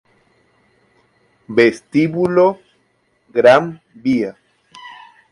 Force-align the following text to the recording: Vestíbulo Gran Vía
Vestíbulo 1.47 2.57
Gran 3.29 3.79
Vía 3.93 4.35